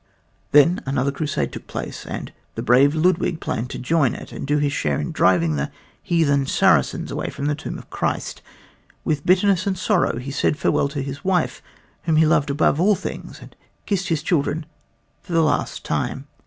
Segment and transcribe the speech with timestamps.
[0.51, 4.57] Then another crusade took place and the brave Ludwig planned to join it and do
[4.57, 5.69] his share in driving the
[6.01, 8.41] heathen Saracens away from the tomb of Christ.
[9.05, 11.61] With bitterness and sorrow he said farewell to his wife
[12.05, 14.65] whom he loved above all things, and kissed his children
[15.21, 16.25] for the last time.